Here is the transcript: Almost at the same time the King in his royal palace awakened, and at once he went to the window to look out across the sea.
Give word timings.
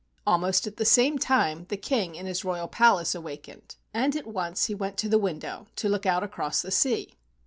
Almost 0.25 0.65
at 0.65 0.77
the 0.77 0.83
same 0.83 1.19
time 1.19 1.67
the 1.69 1.77
King 1.77 2.15
in 2.15 2.25
his 2.25 2.43
royal 2.43 2.67
palace 2.67 3.13
awakened, 3.13 3.75
and 3.93 4.15
at 4.15 4.25
once 4.25 4.65
he 4.65 4.73
went 4.73 4.97
to 4.97 5.07
the 5.09 5.19
window 5.19 5.67
to 5.75 5.87
look 5.89 6.07
out 6.07 6.23
across 6.23 6.63
the 6.63 6.71
sea. 6.71 7.13